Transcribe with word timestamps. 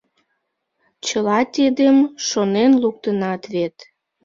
Чыла 1.05 1.39
тидым 1.55 1.97
шонен 2.27 2.71
луктынат 2.81 3.41
вет? 3.53 3.75